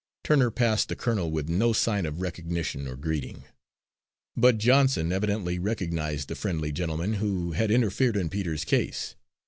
Turner 0.23 0.49
passed 0.49 0.89
the 0.89 0.95
colonel 0.95 1.29
with 1.29 1.47
no 1.47 1.73
sign 1.73 2.07
of 2.07 2.21
recognition 2.21 2.87
or 2.87 2.95
greeting. 2.95 3.43
Bud 4.35 4.57
Johnson 4.57 5.11
evidently 5.11 5.59
recognised 5.59 6.27
the 6.27 6.33
friendly 6.33 6.71
gentleman 6.71 7.13
who 7.21 7.51
had 7.51 7.69
interfered 7.69 8.17
in 8.17 8.27
Peter's 8.27 8.65
case. 8.65 9.13